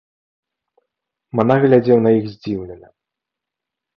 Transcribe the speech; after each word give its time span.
Манах 1.39 1.59
глядзеў 1.65 1.97
на 2.05 2.09
іх 2.19 2.25
здзіўлена. 2.37 2.87